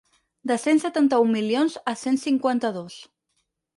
De 0.51 0.55
cent 0.61 0.79
setanta-un 0.85 1.29
milions 1.35 1.77
a 1.93 1.95
cent 2.05 2.17
cinquanta-dos. 2.23 2.97